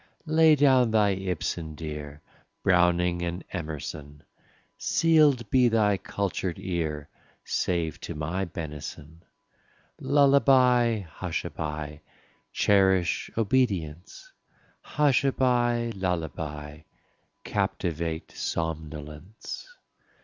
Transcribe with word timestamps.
Lay 0.25 0.55
down 0.55 0.89
thy 0.89 1.11
Ibsen, 1.11 1.75
dear, 1.75 2.23
Browning 2.63 3.21
and 3.21 3.43
Emerson; 3.53 4.23
Sealed 4.75 5.47
be 5.51 5.67
thy 5.67 5.97
cultured 5.97 6.57
ear 6.57 7.07
Save 7.45 7.99
to 8.01 8.15
my 8.15 8.45
benison. 8.45 9.21
Lullaby, 9.99 11.01
hushaby, 11.01 11.99
cherish 12.51 13.29
obedience. 13.37 14.33
Hushaby, 14.83 15.91
lullaby, 15.93 16.79
captivate 17.43 18.31
somnolence. 18.31 19.67